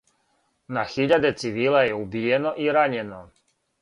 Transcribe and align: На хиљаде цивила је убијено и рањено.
На 0.77 0.85
хиљаде 0.93 1.31
цивила 1.41 1.83
је 1.89 1.99
убијено 1.99 2.55
и 2.65 2.75
рањено. 2.79 3.21